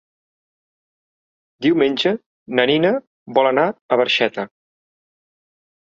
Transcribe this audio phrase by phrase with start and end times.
[1.67, 2.13] Diumenge
[2.61, 2.93] na Nina
[3.39, 3.67] vol anar
[3.97, 4.47] a Barxeta.